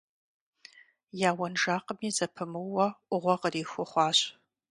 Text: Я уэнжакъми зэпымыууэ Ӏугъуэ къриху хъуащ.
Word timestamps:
Я 1.29 1.31
уэнжакъми 1.37 2.09
зэпымыууэ 2.15 2.87
Ӏугъуэ 3.07 3.35
къриху 3.41 3.85
хъуащ. 3.91 4.17